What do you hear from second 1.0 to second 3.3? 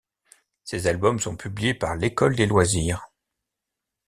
sont publiés par L'École des loisirs.